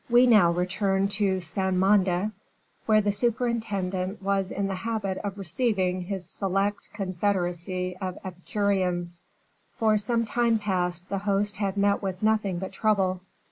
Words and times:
We 0.09 0.25
now 0.25 0.51
return 0.51 1.09
to 1.09 1.39
Saint 1.41 1.75
Mande, 1.75 2.31
where 2.87 3.01
the 3.01 3.11
superintendent 3.11 4.19
was 4.19 4.49
in 4.49 4.65
the 4.65 4.73
habit 4.73 5.19
of 5.19 5.37
receiving 5.37 6.01
his 6.05 6.27
select 6.27 6.89
confederacy 6.91 7.95
of 8.01 8.17
epicureans. 8.25 9.21
For 9.69 9.99
some 9.99 10.25
time 10.25 10.57
past 10.57 11.07
the 11.09 11.19
host 11.19 11.57
had 11.57 11.77
met 11.77 12.01
with 12.01 12.23
nothing 12.23 12.57
but 12.57 12.71
trouble. 12.71 13.21